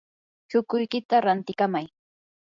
[0.49, 1.85] chukuykita rantikamay.